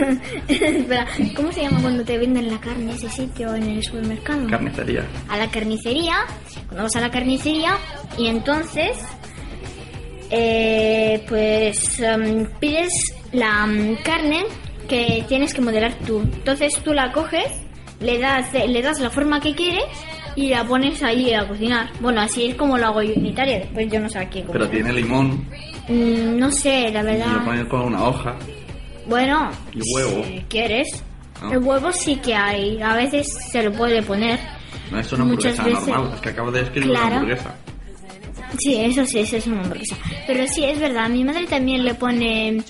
[0.48, 4.46] Espera, ¿cómo se llama cuando te venden la carne ese sitio en el supermercado?
[4.48, 5.04] Carnicería.
[5.28, 6.16] a la carnicería,
[6.66, 7.76] cuando vas a la carnicería
[8.18, 8.96] y entonces
[10.30, 12.92] eh, pues em, pides
[13.32, 14.44] la em, carne
[14.88, 16.20] que tienes que modelar tú.
[16.20, 17.46] Entonces tú la coges,
[18.00, 19.84] le das, le das la forma que quieres
[20.36, 21.90] y la pones ahí a cocinar.
[22.00, 24.52] Bueno, así es como lo hago yo en Italia, después yo no sé aquí cómo.
[24.52, 25.44] Pero tiene limón.
[25.88, 27.44] Mm, no sé, la y lo verdad.
[27.44, 28.36] ponen con una hoja.
[29.10, 30.24] Bueno, Y huevo.
[30.24, 31.02] si quieres.
[31.42, 31.50] Ah.
[31.52, 34.38] El huevo sí que hay, a veces se lo puede poner.
[34.90, 37.16] No es una hamburguesa veces- normal, es que acabo de escribir una Claro.
[37.16, 37.54] hamburguesa.
[38.58, 39.96] Sí, eso sí, eso es una hamburguesa.
[40.26, 42.62] Pero sí, es verdad, mi madre también le pone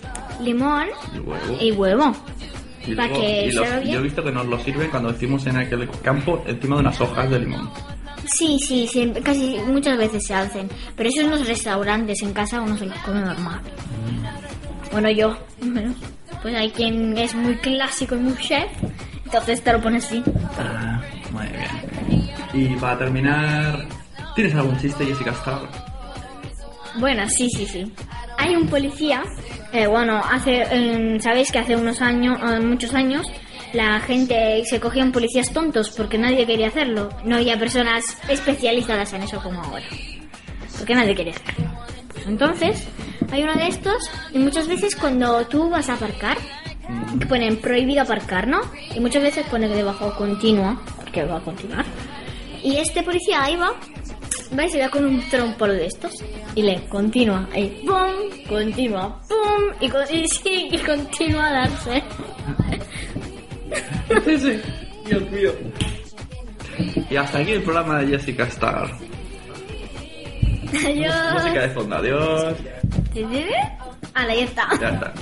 [0.42, 1.56] limón Y huevo.
[1.60, 2.12] y huevo.
[2.86, 3.92] Y para luego- que y los- sepa bien.
[3.94, 7.00] yo he visto que nos lo sirven cuando decimos en aquel campo encima de unas
[7.00, 7.70] hojas de limón.
[8.38, 10.68] Sí, sí, sí, casi muchas veces se hacen.
[10.96, 13.60] Pero eso en los restaurantes, en casa uno se los come normal.
[14.92, 15.94] Bueno, yo, bueno,
[16.42, 18.70] pues hay quien es muy clásico y muy chef,
[19.24, 20.22] entonces te lo pones así.
[20.58, 21.00] Ah,
[21.30, 22.30] muy bien.
[22.52, 23.86] Y para terminar,
[24.34, 25.60] ¿tienes algún chiste, Jessica Star?
[26.96, 27.92] Bueno, sí, sí, sí.
[28.38, 29.22] Hay un policía,
[29.72, 33.26] eh, bueno, hace, em, sabéis que hace unos años, eh, muchos años,
[33.72, 37.10] la gente se cogían policías tontos porque nadie quería hacerlo.
[37.24, 39.86] No había personas especializadas en eso como ahora.
[40.76, 41.70] Porque nadie quería hacerlo.
[42.26, 42.84] Entonces,
[43.32, 46.36] hay uno de estos y muchas veces cuando tú vas a aparcar,
[47.28, 48.60] ponen prohibido aparcar, ¿no?
[48.94, 51.84] Y muchas veces pone debajo continua, porque va a continuar.
[52.62, 53.72] Y este policía ahí va,
[54.58, 56.12] va y se da con un trompolo de estos.
[56.54, 60.26] Y le continúa, ahí, pum, continúa, pum, y, con- y
[60.74, 62.02] y continúa a darse.
[65.06, 65.52] Dios mío.
[67.10, 68.90] Y hasta aquí el programa de Jessica Star.
[70.72, 71.32] Adiós.
[71.32, 72.56] Música de fondo, adiós.
[74.14, 74.68] Ala, ya está.
[74.80, 75.12] Ya está.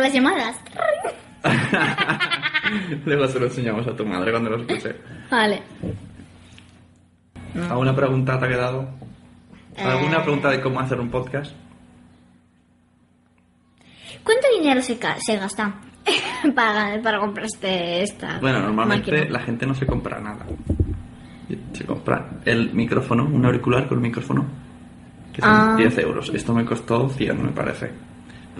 [0.00, 0.56] Las llamadas.
[3.04, 4.96] Luego se lo enseñamos a tu madre cuando lo escuche.
[5.30, 5.62] Vale.
[7.70, 8.88] ¿Alguna pregunta te ha quedado?
[9.78, 10.22] ¿Alguna Eh.
[10.22, 11.52] pregunta de cómo hacer un podcast?
[14.22, 15.74] ¿Cuánto dinero se, se gasta
[16.54, 19.30] para, para comprar este, esta Bueno, normalmente máquina?
[19.30, 20.44] la gente no se compra nada.
[21.72, 24.44] Se compra el micrófono, un auricular con el micrófono,
[25.32, 25.74] que son Ah.
[25.76, 26.30] 10 euros.
[26.34, 27.92] Esto me costó 100, me parece.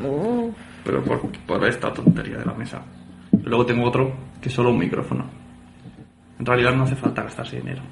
[0.05, 0.53] Uh,
[0.87, 2.81] Pero por, por esta tontería de la mesa.
[3.45, 5.27] Luego tengo otro que es solo un micrófono.
[6.39, 7.83] En realidad no hace falta gastarse dinero.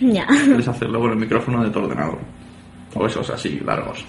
[0.00, 0.26] ya.
[0.26, 2.18] Puedes hacerlo con el micrófono de tu ordenador.
[2.94, 4.04] O esos así, largos.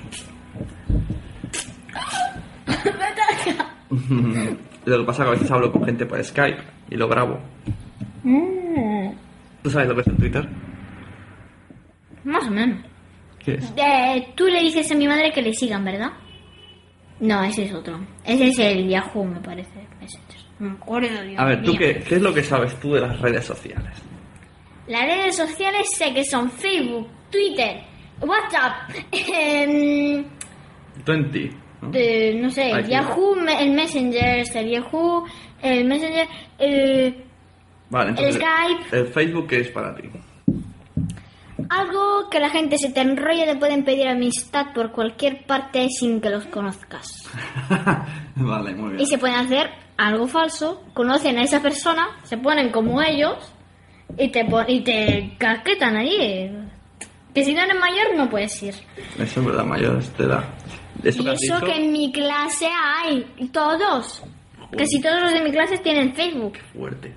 [4.86, 7.40] lo que pasa es que a veces hablo con gente por Skype y lo grabo.
[8.24, 9.10] Mm,
[9.62, 10.50] ¿Tú sabes lo que es el Twitter?
[12.24, 12.80] más o menos.
[13.40, 13.74] ¿Qué es?
[13.76, 16.12] Eh, tú le dices a mi madre que le sigan, ¿verdad?
[17.20, 18.00] No, ese es otro.
[18.26, 19.88] Ese es el Yahoo, me parece.
[20.02, 20.40] Messenger.
[20.60, 23.46] No me A ver, ¿tú qué, qué es lo que sabes tú de las redes
[23.46, 23.92] sociales?
[24.88, 27.82] Las redes sociales sé que son Facebook, Twitter,
[28.22, 30.24] WhatsApp, em,
[31.06, 31.52] 20.
[31.82, 31.92] ¿no?
[31.94, 32.72] eh, no sé.
[32.88, 35.26] Yahoo, me- el Messenger, el Yahoo,
[35.62, 36.28] el Messenger,
[36.60, 37.24] eh,
[37.90, 38.36] Vale, entonces.
[38.36, 38.98] Skype.
[38.98, 40.04] ¿El Facebook qué es para ti?
[41.80, 46.22] Algo que la gente se te enrolla te pueden pedir amistad por cualquier parte sin
[46.22, 47.30] que los conozcas.
[48.36, 49.02] vale, muy bien.
[49.02, 53.38] Y se pueden hacer algo falso, conocen a esa persona, se ponen como ellos
[54.18, 56.52] y te, y te casquetan allí.
[57.34, 58.76] Que si no eres mayor no puedes ir.
[59.18, 60.44] Eso es verdad, mayores de edad.
[61.04, 64.22] Eso Y que eso que en mi clase hay, todos.
[64.78, 66.58] Casi todos los de mi clase tienen Facebook.
[66.74, 67.14] fuerte.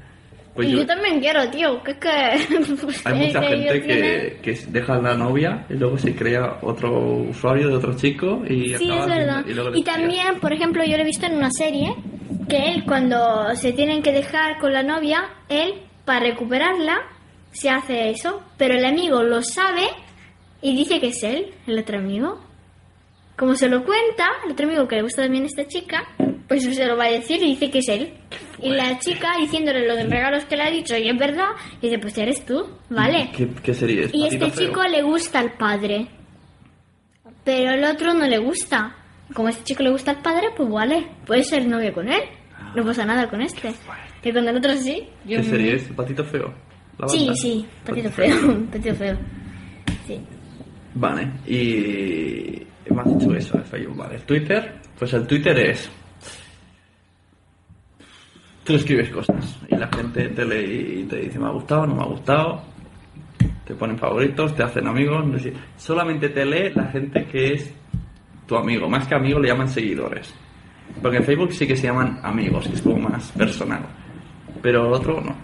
[0.57, 2.09] Pues y yo- yo, también quiero, tío, que es que...
[3.05, 7.69] hay mucha que gente que, que deja la novia y luego se crea otro usuario
[7.69, 9.45] de otro chico y Sí, acaba es verdad.
[9.47, 11.95] y, luego Y también, por ejemplo, yo lo he visto en una serie
[12.49, 16.97] que él cuando se tienen que dejar con la novia, él para recuperarla
[17.53, 19.83] se hace eso, pero el amigo lo sabe
[20.62, 22.40] y dice que es él, el otro amigo.
[23.37, 26.05] Como se lo cuenta, el otro amigo que le gusta también a esta chica,
[26.49, 28.14] pues se lo va a decir y dice que es él.
[28.62, 31.49] Y la chica diciéndole los regalos que le ha dicho y es verdad,
[31.81, 33.31] y dice, pues eres tú, ¿vale?
[33.37, 34.03] ¿Qué, qué sería?
[34.12, 34.66] Y ¿Patito este feo?
[34.69, 36.07] chico le gusta al padre.
[37.45, 38.95] Pero el otro no le gusta.
[39.35, 42.23] Como a este chico le gusta al padre, pues vale, puede ser novio con él.
[42.75, 43.73] No pasa nada con este.
[44.23, 45.03] Que con el otro sí.
[45.25, 45.75] yo- ¿Qué sería?
[45.75, 46.53] ¿Es patito feo?
[46.99, 49.16] ¿La Sí, sí, patito feo, patito feo.
[50.07, 50.19] Sí.
[50.95, 53.61] Vale, y me has dicho eso,
[53.95, 54.14] vale.
[54.14, 55.90] El Twitter, pues el Twitter es...
[58.67, 61.95] Tú escribes cosas y la gente te lee y te dice me ha gustado, no
[61.95, 62.63] me ha gustado,
[63.65, 65.53] te ponen favoritos, te hacen amigos, no sé.
[65.77, 67.73] solamente te lee la gente que es
[68.45, 70.35] tu amigo, más que amigo le llaman seguidores.
[71.01, 73.87] Porque en Facebook sí que se llaman amigos, que es como más personal,
[74.61, 75.37] pero el otro no,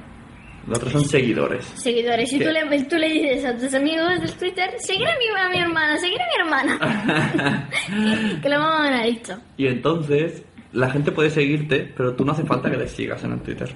[0.66, 1.64] los otros son seguidores.
[1.76, 2.32] Seguidores.
[2.32, 2.44] Y ¿Qué?
[2.44, 5.58] tú le, tú le dices a tus amigos del Twitter, seguir a mi, a mi
[5.58, 7.68] hermana, seguir a mi hermana.
[8.42, 9.38] que la mamá me lo ha dicho.
[9.56, 13.32] Y entonces la gente puede seguirte, pero tú no hace falta que les sigas en
[13.32, 13.70] el Twitter.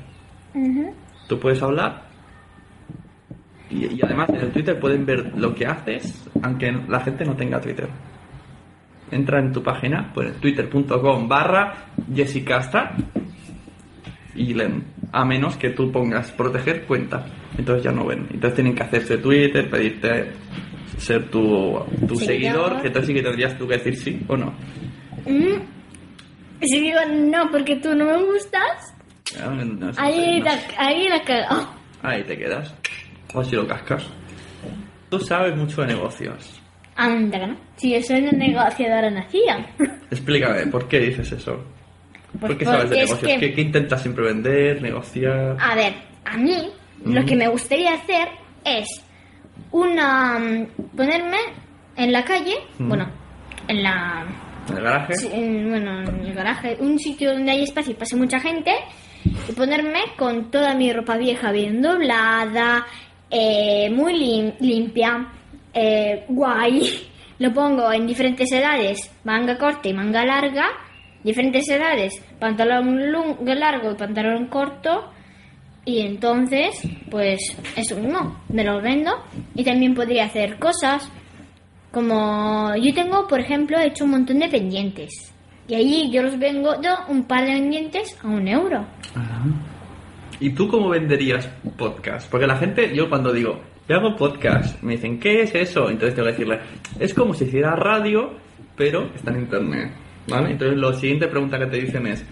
[1.29, 2.05] Tú puedes hablar
[3.71, 7.35] y, y además en el Twitter pueden ver lo que haces, aunque la gente no
[7.35, 7.89] tenga Twitter.
[9.11, 11.75] Entra en tu página, pues twitter.com barra
[12.13, 12.97] jessicastra
[14.35, 14.85] y leen.
[15.13, 17.25] A menos que tú pongas proteger cuenta.
[17.57, 18.27] Entonces ya no ven.
[18.31, 20.33] Entonces tienen que hacerse Twitter, pedirte
[20.99, 22.27] ser tu, tu Seguidor.
[22.27, 24.55] seguidor, que entonces sí que tendrías tú que decir sí o no.
[25.27, 25.76] Mm.
[26.61, 28.95] Si digo no porque tú no me gustas,
[29.43, 29.61] Ah, no
[29.99, 30.75] ahí, no la, sé.
[30.79, 31.69] ahí la.
[32.03, 32.75] Ahí te quedas.
[33.35, 34.07] O si lo cascas.
[35.11, 36.61] Tú sabes mucho de negocios.
[36.97, 37.57] Anda.
[37.77, 39.67] Si yo soy una negociadora nacida.
[40.11, 41.63] Explícame, ¿por qué dices eso?
[42.41, 43.33] ¿Por Pues qué sabes de negocios?
[43.33, 45.57] que- ¿Qué, qué intentas siempre vender, negociar?
[45.61, 46.71] A ver, a mí
[47.05, 48.29] lo que me gustaría hacer
[48.65, 48.87] es
[49.73, 51.39] una mm, ponerme
[51.97, 53.07] en la calle, bueno,
[53.69, 54.27] en la
[54.69, 55.15] ¿En el garaje?
[55.15, 58.73] sí, en- bueno, en el garaje, un sitio donde hay espacio y pase mucha gente
[59.49, 62.87] y ponerme con toda mi ropa vieja bien doblada,
[63.31, 65.29] eh, muy lim- limpia,
[65.75, 67.09] eh, guay.
[67.39, 70.69] Lo pongo en diferentes edades, manga corta y manga larga,
[71.23, 72.99] diferentes edades, pantalón
[73.45, 75.11] largo y pantalón corto.
[75.85, 77.39] Y entonces, pues
[77.77, 79.13] eso mismo, me los vendo
[79.55, 81.09] y también podría hacer cosas
[81.97, 85.33] como yo tengo, por ejemplo, he hecho un montón de pendientes.
[85.67, 86.75] Y allí yo los vengo,
[87.09, 88.85] un par de pendientes a un euro.
[90.39, 91.47] ¿Y tú cómo venderías
[91.79, 92.31] podcast?
[92.31, 95.89] Porque la gente, yo cuando digo, yo hago podcast, me dicen, ¿qué es eso?
[95.89, 96.61] Entonces tengo que decirle,
[97.01, 98.35] es como si hiciera radio,
[98.77, 99.91] pero está en internet.
[100.29, 100.51] ¿Vale?
[100.51, 102.27] Entonces, la siguiente pregunta que te dicen es: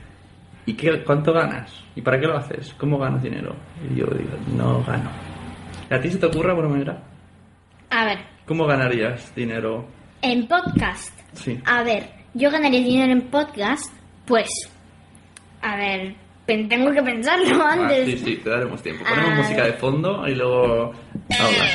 [0.66, 1.82] ¿y qué, cuánto ganas?
[1.96, 2.74] ¿Y para qué lo haces?
[2.74, 3.56] ¿Cómo ganas dinero?
[3.90, 5.08] Y yo digo: no gano.
[5.88, 7.02] ¿A ti se te ocurre alguna manera?
[7.88, 9.86] A ver, ¿Cómo ganarías dinero?
[10.22, 11.12] en podcast.
[11.34, 11.58] Sí.
[11.66, 13.92] A ver, yo ganaría dinero en podcast,
[14.24, 14.48] pues.
[15.60, 16.14] A ver,
[16.46, 18.06] tengo que pensarlo Ah, antes.
[18.06, 19.04] sí, sí, te daremos tiempo.
[19.04, 19.42] Ponemos Ah.
[19.42, 20.92] música de fondo y luego
[21.28, 21.70] hablas.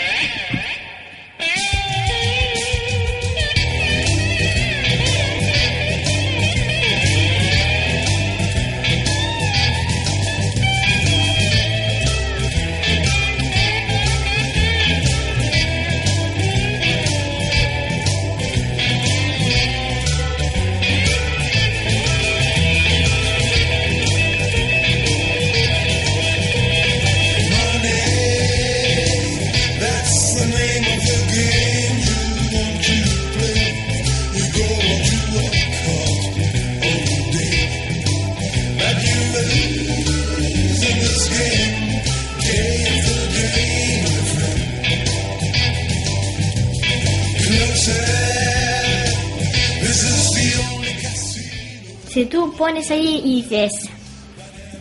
[52.91, 53.71] Ahí y dices,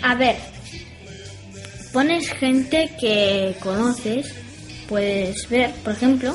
[0.03, 0.37] a ver,
[1.93, 4.33] pones gente que conoces,
[4.89, 6.35] puedes ver, por ejemplo,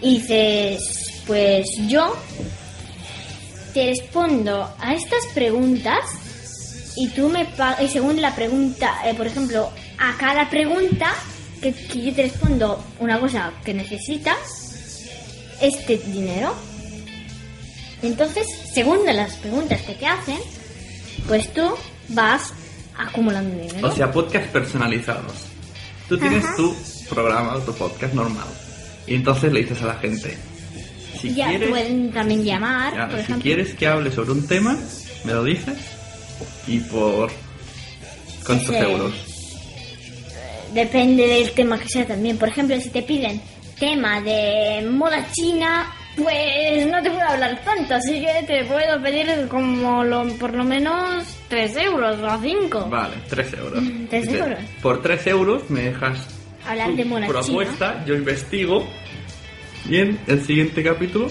[0.00, 0.80] y dices,
[1.26, 2.16] pues yo
[3.74, 6.04] te respondo a estas preguntas
[6.96, 7.46] y tú me
[7.80, 11.12] y según la pregunta, eh, por ejemplo, a cada pregunta
[11.60, 14.36] que, yo te respondo una cosa que necesitas,
[15.60, 16.54] este dinero.
[18.02, 20.38] Entonces, según las preguntas que te hacen,
[21.26, 21.62] pues tú
[22.08, 22.52] vas
[22.96, 23.88] acumulando dinero.
[23.88, 25.32] O sea, podcast personalizados.
[26.08, 26.56] Tú tienes Ajá.
[26.56, 26.74] tu
[27.08, 28.46] programa, tu podcast normal.
[29.06, 30.36] Y entonces le dices a la gente,
[31.20, 33.42] si ya quieres, pueden también llamar, ya, por si ejemplo.
[33.42, 34.76] quieres que hable sobre un tema,
[35.24, 35.76] me lo dices
[36.66, 37.30] y por
[38.46, 39.12] cuántos euros.
[40.74, 42.38] Depende del tema que sea también.
[42.38, 43.40] Por ejemplo, si te piden
[43.78, 49.48] tema de moda china, pues no te puedo hablar tanto, así que te puedo pedir
[49.48, 52.86] como lo, por lo menos 3 euros o 5.
[52.90, 53.82] Vale, 3 euros.
[53.82, 54.58] Mm, tres Dice, euros.
[54.82, 56.26] Por 3 euros me dejas
[56.66, 58.86] Hablar de propuesta, yo investigo
[59.88, 61.26] y en el siguiente capítulo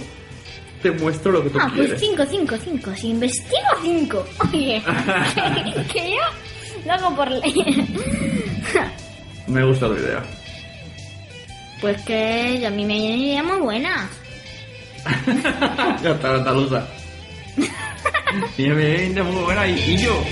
[0.82, 2.02] te muestro lo que tú Ah, pues quieres.
[2.02, 2.96] 5, 5, 5.
[2.96, 4.26] Si investigo 5.
[4.52, 4.82] Oye,
[5.36, 6.22] que, que yo
[6.86, 7.88] lo hago por ley.
[9.48, 10.24] Me gusta tu idea.
[11.80, 14.10] pues que a mí me vienen ideas muy buenas.
[16.04, 16.86] Ya está, andaluza.
[18.58, 20.24] y me viene muy buena y, y yo.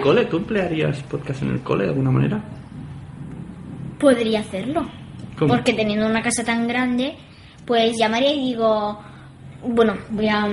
[0.00, 0.24] El cole?
[0.26, 2.40] ¿Tú emplearías podcast en el cole de alguna manera?
[3.98, 4.88] Podría hacerlo.
[5.38, 5.54] ¿Cómo?
[5.54, 7.16] Porque teniendo una casa tan grande,
[7.66, 8.98] pues llamaría y digo,
[9.62, 10.44] bueno, voy a,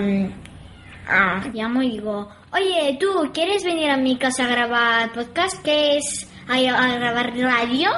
[1.10, 5.62] a- llamo y digo, oye, tú, ¿quieres venir a mi casa a grabar podcast?
[5.64, 6.30] ¿Qué es?
[6.48, 7.90] ¿A, a grabar radio?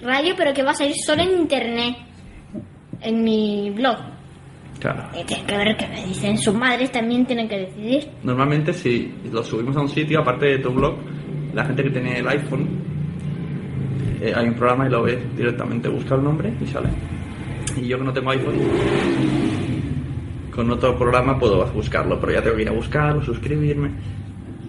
[0.00, 1.96] Radio, pero que va a salir solo en internet,
[3.00, 3.96] en mi blog.
[4.80, 5.04] Claro.
[5.26, 6.38] Tienen que ver qué me dicen.
[6.38, 8.08] Sus madres también tienen que decidir.
[8.22, 10.96] Normalmente si lo subimos a un sitio, aparte de tu blog,
[11.54, 12.68] la gente que tiene el iPhone,
[14.20, 16.88] eh, hay un programa y lo ves directamente, busca el nombre y sale.
[17.76, 18.56] Y yo que no tengo iPhone,
[20.54, 23.90] con otro programa puedo buscarlo, pero ya tengo que ir a buscarlo, suscribirme.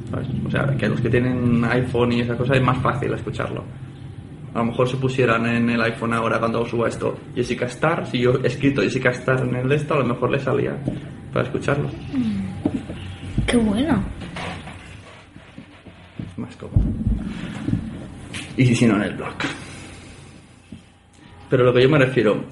[0.09, 0.27] ¿sabes?
[0.45, 3.63] O sea, que los que tienen iPhone y esa cosa es más fácil escucharlo.
[4.53, 8.19] A lo mejor si pusieran en el iPhone ahora cuando suba esto Jessica Star, si
[8.19, 10.75] yo he escrito Jessica Star en el de esto, a lo mejor le salía
[11.31, 11.89] para escucharlo.
[13.45, 14.03] Qué bueno.
[16.31, 16.83] Es más cómodo.
[18.57, 19.35] Y si no, en el blog.
[21.49, 22.43] Pero lo que yo me refiero,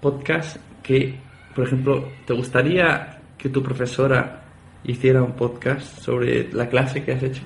[0.00, 1.18] podcast que,
[1.54, 4.42] por ejemplo, ¿te gustaría que tu profesora
[4.84, 7.42] hiciera un podcast sobre la clase que has hecho?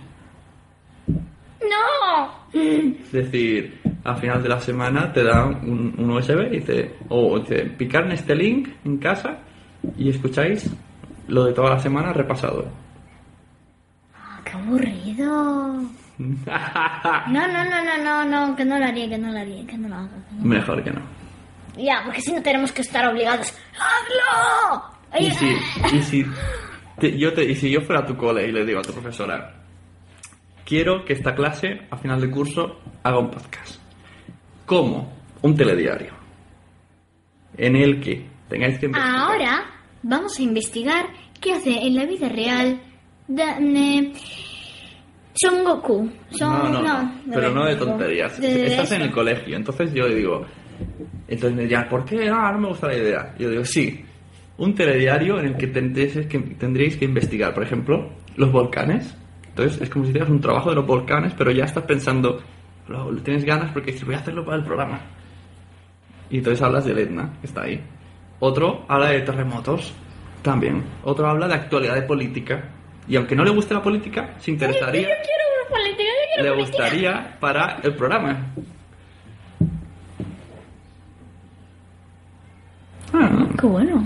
[1.73, 2.33] ¡No!
[2.53, 7.39] Es decir, al final de la semana te da un, un USB y dice, o
[7.39, 9.39] dice, picar en este link en casa
[9.97, 10.71] y escucháis
[11.29, 12.67] lo de toda la semana repasado.
[14.45, 15.83] ¡Qué aburrido!
[16.19, 16.39] No,
[17.29, 19.89] no, no, no, no, no, que no lo haría, que no lo haría, que no
[19.89, 20.11] lo haga.
[20.33, 20.45] no.
[20.45, 21.01] Mejor que no.
[21.77, 23.55] Ya, porque si no tenemos que estar obligados.
[23.79, 24.85] ¡Hazlo!
[25.19, 25.57] Y si,
[25.97, 26.27] y si,
[27.01, 28.93] te- yo te- y si yo fuera a tu cole y le digo a tu
[28.93, 29.55] profesora,
[30.73, 33.79] quiero que esta clase, a final de curso, haga un podcast.
[34.65, 35.13] ¿Cómo?
[35.43, 36.15] Un telediario.
[37.59, 39.17] En el que tengáis que investigar.
[39.19, 39.65] Ahora
[40.03, 41.05] vamos a investigar
[41.39, 42.81] qué hace en la vida real
[43.29, 44.15] ne-
[45.35, 46.11] Son Goku.
[46.31, 48.41] Son, No, no, no, pero no de tonterías.
[48.41, 50.47] De- Estás en el colegio, entonces yo digo,
[51.29, 52.31] entonces me dirán, ¿por qué?
[52.31, 53.35] Ah, no me gusta la idea.
[53.39, 54.03] Yo digo, sí,
[54.57, 59.15] un telediario en el que tendréis que, tendréis que investigar, por ejemplo, los volcanes.
[59.53, 62.41] Entonces es como si hicieras un trabajo de los volcanes, pero ya estás pensando,
[62.89, 65.01] lo, lo tienes ganas porque dices, voy a hacerlo para el programa.
[66.31, 67.81] Y entonces hablas del Etna, que está ahí.
[68.41, 69.93] Otro habla de terremotos,
[70.43, 70.83] también.
[71.05, 72.71] Otro habla de actualidad de política.
[73.07, 76.43] Y aunque no le guste la política, se interesaría Yo quiero una política, yo quiero
[76.45, 76.83] le política.
[76.85, 78.47] gustaría para el programa.
[83.13, 84.03] Ah, Qué bueno.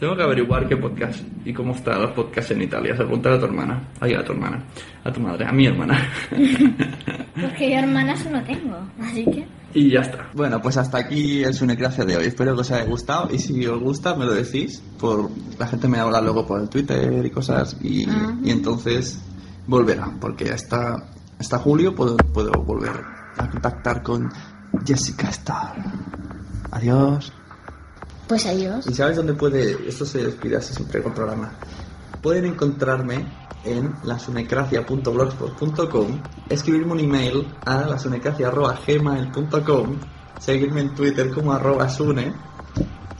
[0.00, 2.96] Tengo que averiguar qué podcast y cómo están los podcasts en Italia.
[2.96, 3.88] Se preguntar a tu hermana.
[4.00, 4.64] Ay, a tu hermana.
[5.04, 5.46] A tu madre.
[5.46, 6.10] A mi hermana.
[7.34, 9.46] Porque yo hermanas no tengo, así que...
[9.74, 10.30] y ya está.
[10.32, 12.24] Bueno, pues hasta aquí el Sunecracia de hoy.
[12.24, 13.28] Espero que os haya gustado.
[13.30, 14.82] Y si os gusta, me lo decís.
[14.98, 17.76] Por La gente me habla luego por el Twitter y cosas.
[17.82, 18.06] Y,
[18.46, 19.22] entonces
[19.66, 20.10] volverá.
[20.18, 20.96] Porque hasta,
[21.38, 23.04] hasta julio puedo, puedo volver
[23.36, 24.30] a contactar con
[24.86, 25.74] Jessica Star.
[26.70, 27.34] Adiós.
[28.30, 28.86] Pues adiós.
[28.88, 29.76] ¿Y sabes dónde puede.?
[29.88, 31.50] Esto se despide así siempre con programa.
[32.22, 33.26] Pueden encontrarme
[33.64, 39.96] en lasunecracia.blogspot.com, escribirme un email a lasunecracia.gmail.com,
[40.38, 42.32] seguirme en Twitter como arroba sune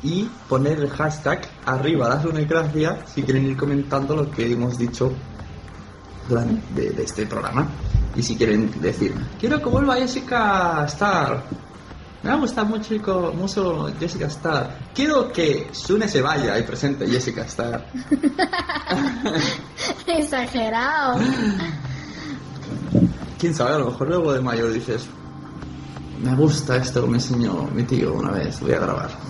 [0.05, 5.13] y poner el hashtag arriba lasunecracia si quieren ir comentando lo que hemos dicho
[6.29, 7.69] durante de, de este programa.
[8.15, 11.43] Y si quieren decir, quiero que vuelva Jessica Star.
[12.23, 14.79] Me gusta mucho, mucho Jessica Star.
[14.95, 17.87] Quiero que Sune se vaya y presente Jessica Star.
[20.07, 21.19] Exagerado.
[23.39, 25.07] Quién sabe, a lo mejor luego de mayor dices,
[26.23, 29.30] me gusta esto que me enseñó mi tío una vez, voy a grabar.